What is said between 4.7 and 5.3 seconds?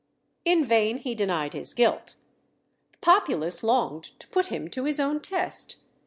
to his own